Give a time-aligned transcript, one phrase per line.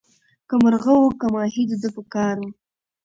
[0.47, 2.49] که مرغه وو که ماهی د ده په کار وو